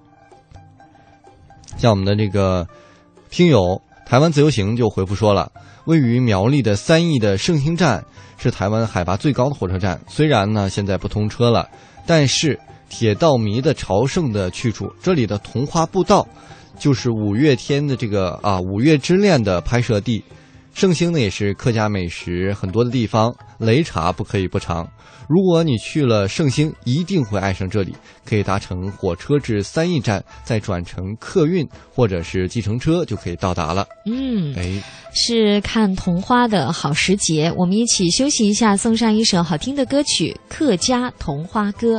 [1.77, 2.67] 像我们的这个
[3.31, 5.51] 听友台湾自由行就回复说了，
[5.87, 8.05] 位于苗栗的三义的圣兴站
[8.37, 11.69] 是台湾海拔最高的火车站，虽然呢现在不通车了，
[12.07, 12.59] 但是
[12.89, 16.27] 铁道迷的朝圣的去处，这里的桐花步道。
[16.79, 20.23] 就是五月天的这个啊《五月之恋》的拍摄地。
[20.75, 24.89] 盛兴呢也是客家美食很多的地方，擂茶不可以不尝。
[25.29, 27.93] 如果你去了盛兴，一定会爱上这里。
[28.25, 33.87] 可以搭乘火车至三义站，再转乘客运或者是计程车就可以到达了。
[34.07, 34.81] 嗯，哎，
[35.13, 41.99] 是看桐花的好时节，我们一起休息一下，送上一首好听的歌曲《客家桐花歌》。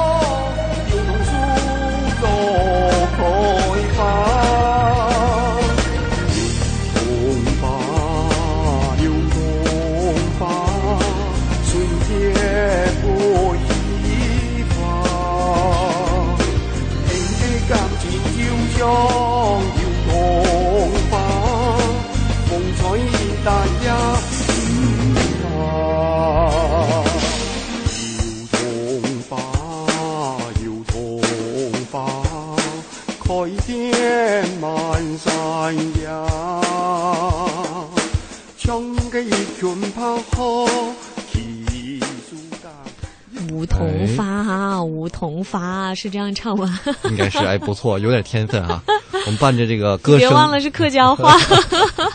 [45.11, 46.79] 桐伐，是这样唱吗？
[47.09, 48.81] 应该是，哎，不错，有点天分啊。
[49.25, 51.37] 我们伴着这个歌声，别忘了是客家话。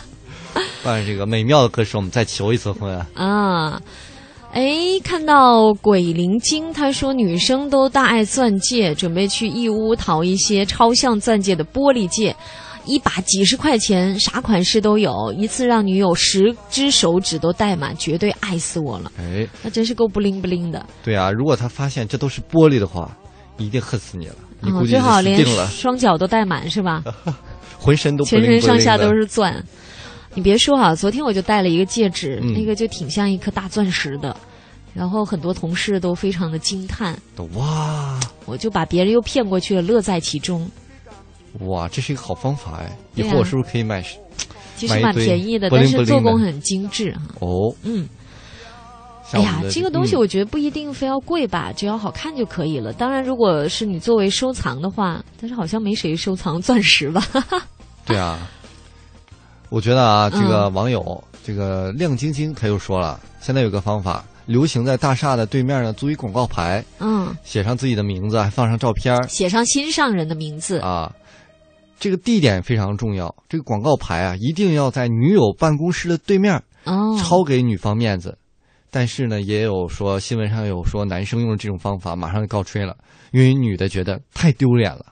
[0.83, 3.81] 伴着这个美妙的歌声，我们再求一次婚啊！
[4.53, 12.35] 哎，看到鬼灵精，他说女生都大爱钻戒，准备去义乌淘一些超像钻戒的玻璃戒。
[12.87, 15.31] 一把几十块钱，啥款式都有。
[15.37, 19.11] 一次让女友十只手指都戴满，绝对爱死我了。
[19.19, 20.83] 哎，那真是够不灵不灵的。
[21.03, 23.15] 对啊，如果他发现这都是玻璃的话，
[23.57, 24.35] 一定恨死你了。
[24.61, 27.03] 你估计最好连双脚都戴满是吧？
[27.77, 29.63] 浑身都全身上下都是钻。
[30.33, 34.35] 你别说啊，昨天我就戴了一个戒指，那个就挺像一颗大钻石的。
[34.93, 37.15] 然后很多同事都非常的惊叹。
[37.53, 38.19] 哇！
[38.45, 40.67] 我就把别人又骗过去了，乐在其中。
[41.61, 42.97] 哇，这是一个好方法哎！
[43.15, 44.03] 以后我是不是可以买？
[44.75, 47.21] 其实蛮便宜的，但是做工很精致哈。
[47.39, 48.07] 哦，嗯。
[49.33, 52.93] 哎呀，这个东西我觉得不一定非要贵吧，只要好看就可以了。
[52.93, 57.21] 当然，如果是你作为收藏的话，但是好像没谁收藏钻石吧？
[58.05, 58.47] 对啊，
[59.67, 71.11] 我觉得啊，这个网友这个亮晶晶他又说了，现在有个方法，流行在大厦的对面呢，租一广告牌，嗯，写上自己的名字，还放上照片，写上心上人的名字啊。
[71.99, 78.37] 这个地点非常重要，这个广告牌啊，一定要在女友办公室的对面哦，超给女方面子。
[78.89, 82.95] 但是呢，也有说新闻上有说男生用这种方法马上就告吹了，
[83.31, 85.05] 因为女的觉得太丢脸了。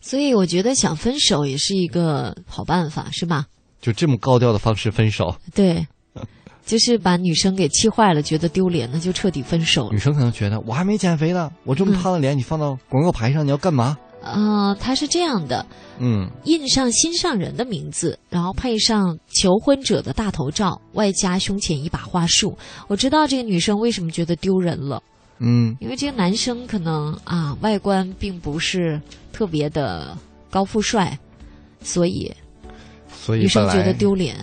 [0.00, 3.46] 所以我觉得想分手也是一个好办法，是吧？
[3.80, 5.34] 就这么高调的方式分手？
[5.54, 5.86] 对，
[6.66, 9.88] 就是把女生给气坏了，觉得丢脸，那就彻底分手。
[9.90, 13.96] 女生可能觉得我还没减肥呢，我这么胖的脸你放到广告牌上，你要干嘛？
[14.24, 15.64] 呃，他是这样的，
[15.98, 22.56] 嗯，印上心上人的名字，然后配上求婚者的大头照，外加胸前一把花束。
[22.88, 25.02] 我知道这个女生为什么觉得丢人了，
[25.38, 29.00] 嗯，因为这个男生可能啊外观并不是
[29.32, 30.16] 特别的
[30.50, 31.18] 高富帅，
[31.82, 32.32] 所以，
[33.12, 34.36] 所以女生觉得丢脸。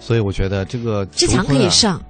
[0.00, 2.00] 所以我觉得这个这墙可以上，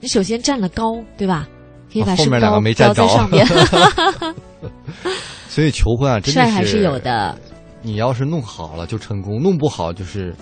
[0.00, 1.48] 你首先站了高，对吧？
[1.92, 3.46] 可以把后面两个没站在上面。
[5.48, 7.36] 所以求婚啊，真帅还是有的。
[7.82, 10.34] 你要是弄好了就成功，弄不好就是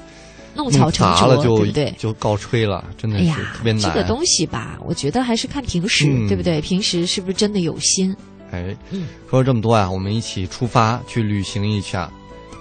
[0.55, 1.94] 弄巧成拙了，就对不对？
[1.99, 3.82] 就告吹了，真的是特别难。
[3.82, 6.61] 这个东西吧，我觉得还是看平时，对不对？
[6.61, 8.14] 平时是不是真的有心？
[8.51, 12.11] 哎，嗯，说了这么多啊，我们一起出发去旅行一下，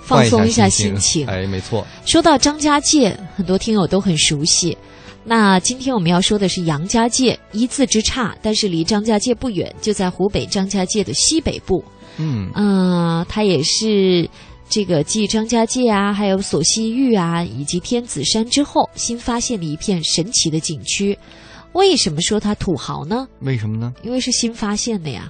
[0.02, 1.26] 放松一下心情。
[1.28, 1.86] 哎，没错。
[2.06, 4.78] 说到张家界，很多听友都很熟悉。
[5.28, 11.84] 那今天我们要说的是杨家界，一字之差，但是离张家界不远，就在湖北张家界的西北部。
[12.18, 14.30] 嗯嗯，它也是
[14.70, 21.18] 这个继张家界啊，还有索溪峪啊，以及天子山之后，新发现的一片神奇的景区。
[21.74, 23.28] 为什么说它土豪呢？
[23.42, 23.94] 为什么呢？
[24.04, 25.30] 因为是新发现的呀，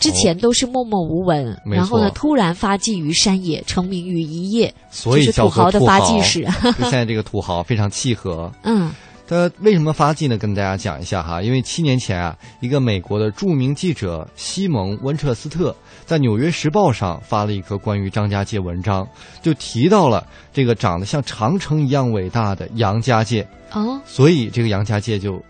[0.00, 6.48] 之前都是默默无闻，哦、然后呢，突然发迹于山野，成名于一夜，所以土豪的发迹史。
[6.80, 8.50] 现在这个土豪非常契合。
[8.62, 8.90] 嗯。
[9.26, 10.38] 他为什么发迹呢？
[10.38, 15.74] 跟大家讲一下哈，因为七年前啊，一个美国的著名记者西蒙·温彻斯特
[16.04, 19.06] 在《纽约时报》上发了一个关于张家界文章，
[19.42, 25.42] 就提到了这个长得像长城一样伟大的杨家界哦，所以这个杨家界就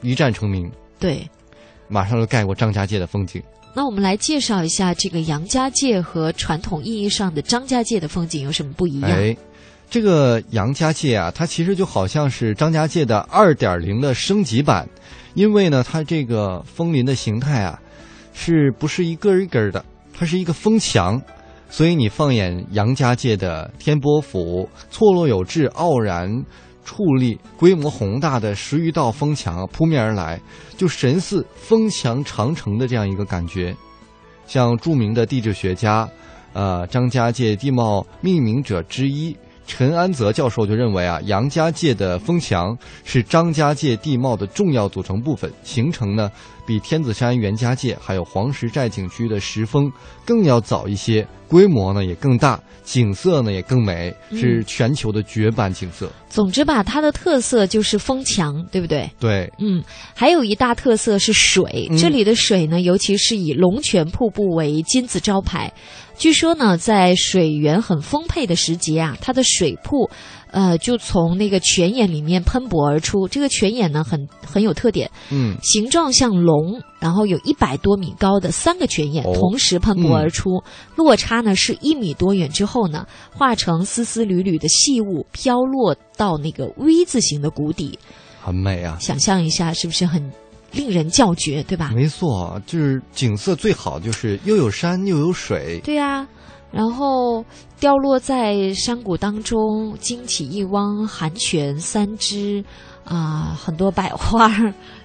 [0.00, 1.28] 一战成名，对，
[1.88, 3.42] 马上就盖过张家界的风景。
[3.74, 9.10] 那我们来介绍一下这个杨家界和传统意义上的张家界的风景有什么不一样？
[9.10, 9.36] 哎。
[9.90, 14.86] 这个杨家界啊，它其实就好像是张家界的二点零的升级版，
[15.32, 17.80] 因为呢，它这个峰林的形态啊，
[18.34, 19.82] 是不是一根一根的？
[20.12, 21.18] 它是一个峰墙，
[21.70, 26.30] 所以你放眼杨家界的天波府，错落有致、傲然
[26.84, 30.38] 矗立、规模宏大的十余道峰墙扑面而来，
[30.76, 33.74] 就神似峰墙长城的这样一个感觉。
[34.46, 36.06] 像著名的地质学家，
[36.52, 39.34] 呃，张家界地貌命名者之一。
[39.68, 46.28] 陈安泽教授就认为啊，杨家界的风墙是张家界地貌的重要组成部分，形成呢
[46.66, 49.92] 比天子山袁家界还有黄石寨景区的石峰
[50.24, 56.10] 更要早一些，规模呢也更大，景色呢也更美，是全球的绝版景色。
[56.30, 59.08] 总之吧，它的特色就是风墙，对不对？
[59.20, 65.70] 对，嗯，还有一大特色是水，这里的水呢，尤其是以龙泉瀑布为金字招牌。
[66.18, 70.10] 据说呢，在水源很丰沛的时节啊，它的水瀑，
[70.50, 73.28] 呃，就从那个泉眼里面喷薄而出。
[73.28, 80.60] 这个泉眼呢，很很有特点，嗯，形状像龙，然后有一百多米高的三个泉眼同时喷薄而出，
[80.96, 87.96] 落差呢是一米多远之后呢，化成丝丝缕缕的细雾飘落到那个 V 字形的谷底，
[88.42, 88.98] 很美啊！
[89.00, 90.28] 想象一下，是不是很？
[90.72, 91.90] 令人叫绝，对吧？
[91.94, 95.80] 没错，就是景色最好，就是又有山又有水。
[95.82, 96.26] 对呀，
[96.70, 97.44] 然后
[97.80, 102.62] 掉落在山谷当中，惊起一汪寒泉，三只
[103.04, 104.50] 啊，很多百花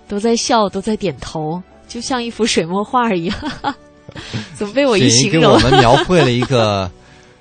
[0.08, 3.38] 都在笑，都在点头，就像一幅水墨画一样。
[4.54, 5.42] 怎么被我一形容？
[5.42, 6.92] 给我们描绘了一个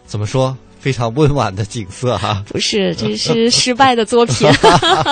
[0.06, 2.42] 怎么说非常温婉的景色哈？
[2.50, 4.50] 不是，这是失败的作品。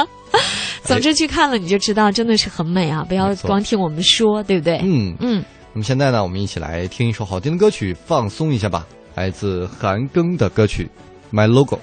[0.82, 3.04] 总之去看了你就知道，真的是很美啊！
[3.08, 4.80] 不要光听我们说，对不对？
[4.82, 5.44] 嗯嗯。
[5.72, 8.84] 那么现在呢，我们一起来听一首好听的歌曲，放松一下吧。
[9.14, 10.90] 来自韩庚的歌曲
[11.34, 11.76] 《My Logo》。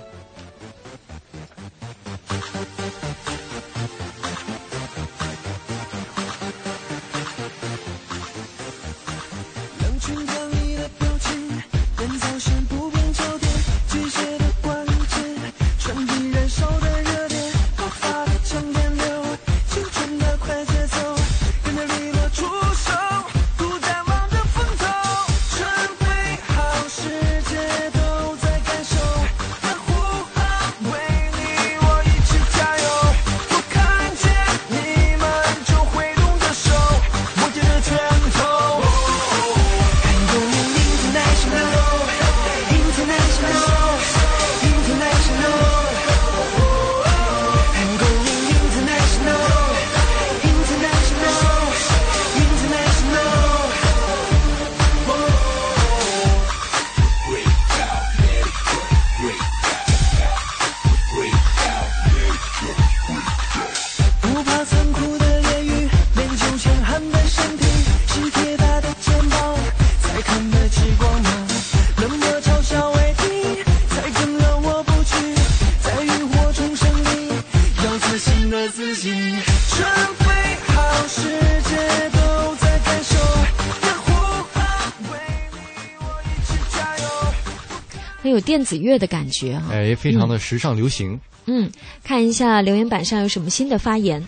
[88.58, 89.70] 电子乐的感觉啊。
[89.72, 91.20] 哎，非常的时尚流行。
[91.46, 91.72] 嗯，
[92.04, 94.28] 看一下留言板上有什么新的发言。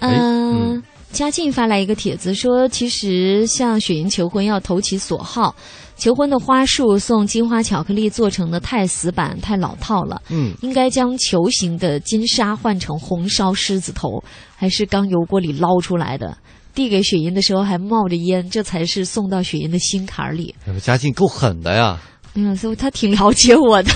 [0.00, 0.82] 嗯，
[1.12, 5.54] 嘉靖发来一个帖子说，其实向雪莹求婚要投其所好，
[5.96, 10.20] 求婚的花束送金花巧克力做成的太死板、太老套了。
[10.28, 14.22] 嗯，应该将球形的金沙换成红烧狮子头，
[14.56, 16.36] 还是刚油锅里捞出来的。
[16.74, 20.52] 递给雪莹的时候还冒着烟，这才是送到雪莹的心坎里。
[20.82, 21.96] 嘉靖够狠的呀！
[22.34, 23.92] 嗯，所以他挺了解我的。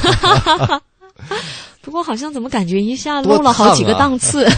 [1.82, 4.48] 不过好像怎么感觉一下漏了好几个档次。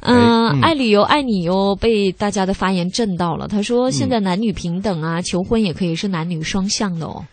[0.00, 3.48] 嗯，爱旅游爱你哟，被大家的发言震到了。
[3.48, 7.24] 他说：“现在男女平等啊，求婚也可以是男女双向的哦。”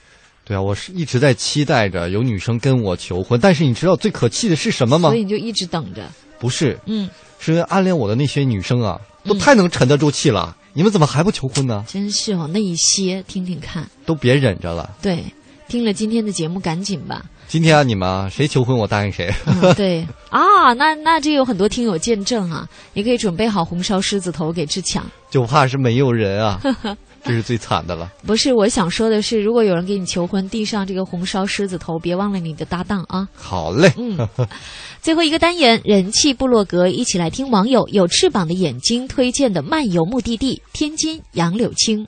[0.46, 5.10] 对啊，我是一直在期待着有女生跟我求婚，但是你知道最可气的是什么吗？
[5.10, 6.08] 所以你就一直等着。
[6.38, 7.10] 不是，嗯，
[7.40, 10.56] 是因为暗恋我的那些女生啊，都太能沉得住气了。
[10.74, 11.84] 你们怎么还不求婚呢？
[11.88, 14.96] 真是哦，那一些听听看，都别忍着了。
[15.02, 15.24] 对，
[15.68, 17.26] 听了今天的节目，赶紧吧。
[17.48, 19.32] 今天啊，你们谁求婚，我答应谁。
[19.76, 25.06] 对啊，那那这有很多听友见证啊，也可以准备好红烧狮子头给志强。
[25.30, 26.60] 就怕是没有人啊，
[27.24, 28.12] 这是最惨的了。
[28.26, 33.28] 不是，我想说的是，如果有人给你求婚，递上这个红烧狮子头，别忘了你的搭档啊。
[33.36, 33.94] 好嘞。
[33.98, 34.28] 嗯。
[35.02, 42.06] 最后一个单元，人气部落格，一起来听网友有翅膀的眼睛推荐的漫游目的地——天津杨柳青。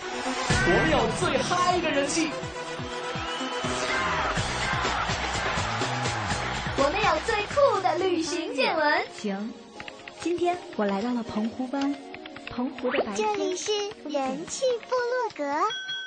[0.00, 2.28] 我们有最嗨的人气。
[8.68, 9.50] 见闻，行。
[10.20, 11.94] 今天我来到了澎湖湾，
[12.50, 13.26] 澎湖的白天。
[13.26, 13.72] 这里是
[14.04, 15.42] 人气部落格，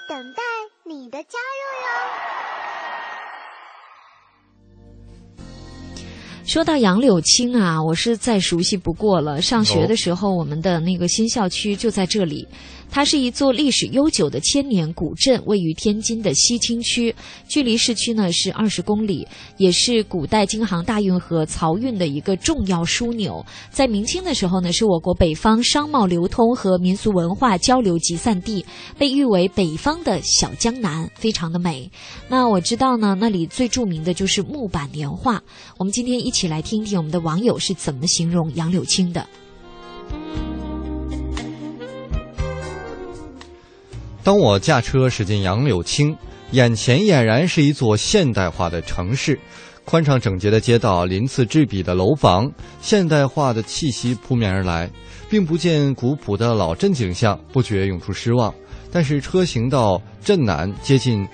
[0.08, 0.44] 等待
[0.84, 1.90] 你的加入哟。
[6.46, 9.42] 说到杨柳青啊，我是再熟悉不过了。
[9.42, 12.48] 上学的时候，我们的那个新校区就在这里。
[12.92, 17.16] 它是一座历史悠久的千年古镇，位于天津的西青区，
[17.48, 19.26] 距离市区呢是二十公里，
[19.58, 23.44] 也是古代京杭大运河漕运的一个重要枢纽。
[23.70, 28.66] 在明清的时候呢，是我国北方商贸流通和民俗文化交流集散地，
[28.98, 31.90] 被誉为北方的小江南，非常的美。
[32.28, 35.42] 那我知道呢，那里最著名的就是木板年画。
[35.78, 39.26] 我们今天一起来听听我们的网友是怎么形容杨柳青的。
[44.24, 46.16] 当我驾车驶进杨柳青，
[46.52, 49.40] 眼前俨然是一座现代化的城市，
[49.84, 52.52] 宽敞整洁的街道，鳞次栉比的楼房，
[52.82, 54.88] 现代化的气息扑面而来，
[55.28, 58.54] 并不见古朴的老镇景象，不觉涌出失望。
[58.92, 61.28] 但是车行到镇南，接近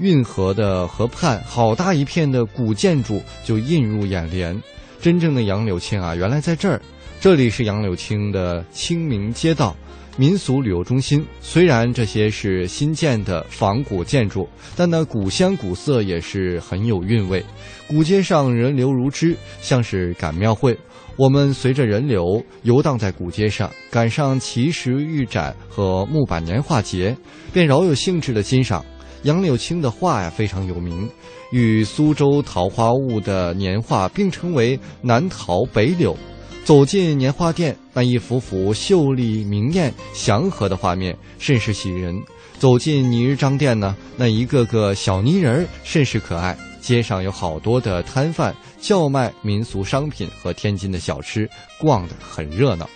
[0.00, 4.60] 运河的河畔，好大一片的古建筑就映入眼帘。
[5.00, 6.80] 真正的杨柳青啊，原来在这儿，
[7.20, 9.76] 这里是杨柳青的清明街道。
[10.16, 17.44] 民俗旅游中心，虽然这些是新建的仿古建筑，但那古香古色也是很有韵味。
[17.88, 20.78] 古街上人流如织，像是赶庙会。
[21.16, 27.16] 我们随着人流游荡在古街上，赶上奇石玉展和木板年画节，
[27.52, 28.84] 便饶有兴致的欣赏
[29.24, 31.08] 杨柳青的画呀，非常有名，
[31.50, 36.16] 与苏州桃花坞的年画并称为南桃北柳。
[36.64, 42.16] 走进年画店，那一幅幅秀丽明艳、祥和的画面甚是喜人；
[42.58, 46.56] 走进泥人张店呢，那一个个小泥人甚是可爱。
[46.80, 51.48] 街上有好多的摊贩叫卖民俗商品和天津的小吃，
[51.78, 52.88] 逛得很热闹。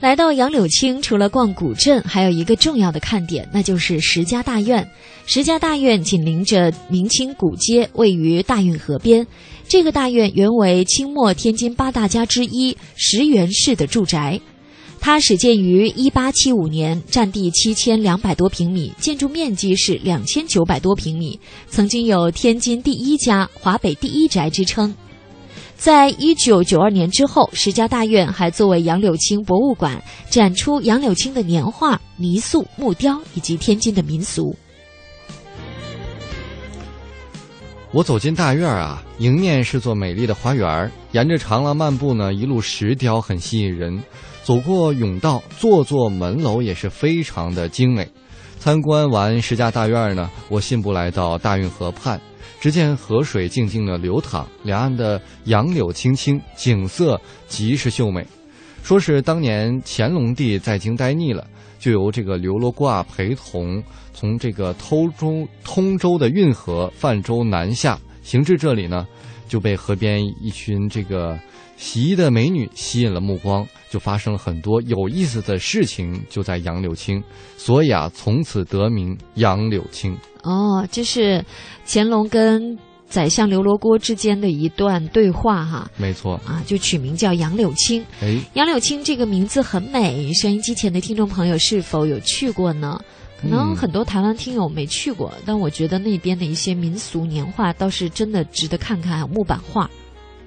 [0.00, 4.88] 来到杨柳青，除了逛古镇，还有一个重要的看点，那就是石家大院。
[5.26, 9.26] 石家大院紧邻着明清古街，位于大运河边。
[9.68, 14.40] 这个大院原为清末天津八大家之一石原氏的住宅，
[14.98, 21.38] 它始建于一八七五年，占地七千两百多平米，建筑面积是两千九百多平米，
[21.68, 24.94] 曾经有“天津第一家”“华北第一宅”之称。
[25.76, 34.56] 在一九九二年之后，石家大院还作为杨柳青博物馆，展出杨柳青的年画、泥塑、木雕以及天津的民俗。
[37.90, 44.02] 我走进大院啊，迎面是座美丽的花园沿着长廊漫步呢，一路石雕很吸引人。
[44.42, 48.06] 走过甬道，座座门楼也是非常的精美。
[48.58, 52.20] 参观完石家大院呢，我信步来到大运河畔，
[52.60, 58.26] 只见河水静静的流淌，两岸的杨柳青青，景色极是秀美。
[58.82, 61.46] 说是当年乾隆帝在京待腻了。
[61.78, 69.06] 就由这个刘罗锅啊陪同，从这个通州通州的运河泛舟南下，行至这里呢，
[69.48, 71.38] 就被河边一群这个
[71.76, 77.22] 洗衣的美女吸引了目光，就发生了很多有意思的事情，就在杨柳青，
[77.56, 80.16] 所以啊，从此得名杨柳青。
[80.42, 81.44] 哦，这是
[81.86, 82.76] 乾隆跟
[83.08, 85.90] 宰相刘罗锅之间的一段对话哈。
[85.96, 88.04] 没错啊，就取名叫杨柳青。
[88.20, 93.00] 哎，杨柳青这个名字很美，收音机前的听众朋友是否有去过呢？
[93.40, 99.88] 可能很多台湾听友没去过，但我觉得那边的一些民俗年画倒是真的值得看看，木板画。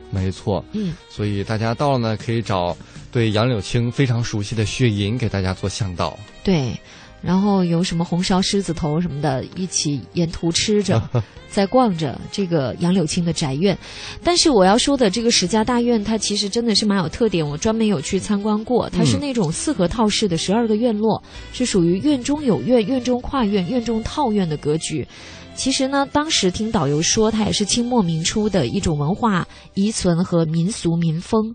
[0.09, 2.76] 没错，嗯，所以大家到了呢，可以找
[3.09, 6.20] 对杨柳青非常熟悉的薛银给大家做向导。
[6.43, 6.78] 对，
[7.22, 11.01] 然后有什么红烧狮子头什么的，一起沿途吃着，
[11.49, 13.78] 在逛着这个杨柳青的宅院。
[14.24, 18.89] 但是我要说的这个石家大院，它其实真的是蛮有特点，我专门有去参观过。
[18.89, 21.22] 它是那种四合套式的十二个院落，
[21.53, 25.07] 是属于院中有院、院中跨院、院中套院的格局。
[25.53, 31.53] 其实呢，当时听导游说，它也是清末明初的一种文化遗存和民俗民风。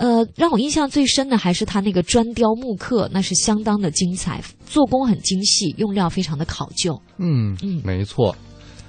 [0.00, 6.98] 呃，让我印象最深的还是它那个砖雕木刻，那是相当的精彩，做工很精细，用料非常的考究。
[7.18, 8.34] 嗯嗯，没错。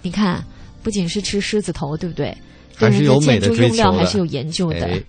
[0.01, 0.41] 你看，
[0.82, 2.34] 不仅是吃狮子头，对不对？
[2.76, 5.03] 还是有美的追求用料还是有研究的。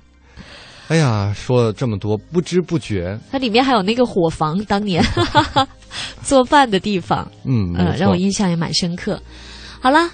[0.89, 5.05] 哎呀，说了这么多，不知不觉，它里面还有那个伙房，当年
[6.25, 9.23] 做饭的地方，嗯，呃，让我印象也蛮深刻。
[9.81, 10.11] 好了，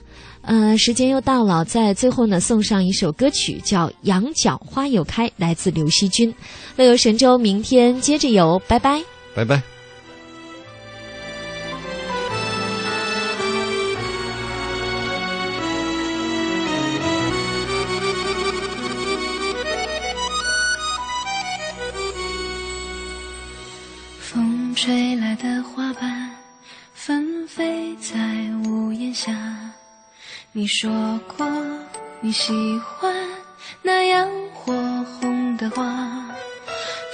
[0.48, 6.34] 呃，时间又到了，在最后呢，送上一首歌曲，叫《羊角花又开》，来自刘惜君。
[6.76, 9.62] 乐游神州，明天接着游，拜拜，拜拜。
[24.18, 26.17] 风吹来的花瓣
[30.58, 30.90] 你说
[31.36, 31.46] 过
[32.20, 33.14] 你喜欢
[33.80, 35.84] 那样火红的花，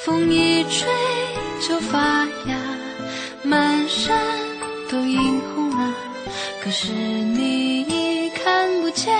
[0.02, 0.88] 风一吹
[1.60, 2.56] 就发芽，
[3.42, 4.18] 满山
[4.90, 5.94] 都映红了。
[6.62, 9.14] 可是你已看不见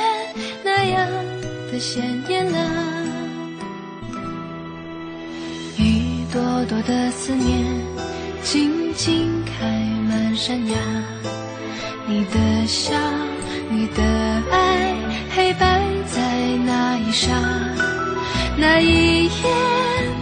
[0.64, 1.06] 那样
[1.70, 2.58] 的鲜艳了，
[5.76, 7.62] 一朵朵的思念。
[8.42, 9.66] 静静开
[10.08, 10.78] 满山崖，
[12.06, 12.94] 你的笑，
[13.76, 14.02] 你的
[14.52, 14.94] 爱，
[15.34, 16.20] 黑白在
[16.64, 17.32] 那一刹，
[18.56, 19.30] 那一夜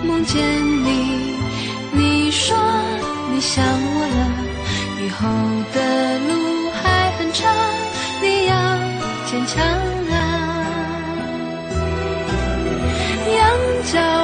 [0.05, 0.43] 梦见
[0.83, 1.37] 你，
[1.93, 2.57] 你说
[3.31, 4.27] 你想我了，
[5.05, 5.29] 以后
[5.75, 7.55] 的路还很长，
[8.23, 8.55] 你要
[9.27, 10.15] 坚强啊，
[13.37, 13.39] 羊
[13.93, 14.22] 角